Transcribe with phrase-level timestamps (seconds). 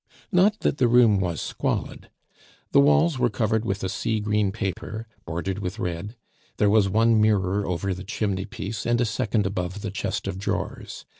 [0.31, 2.09] Not that the room was squalid.
[2.71, 6.15] The walls were covered with a sea green paper, bordered with red;
[6.57, 10.39] there was one mirror over the chimney piece, and a second above the chest of
[10.39, 11.05] drawers.